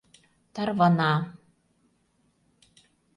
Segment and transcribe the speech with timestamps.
[0.53, 1.15] Тарвана-а.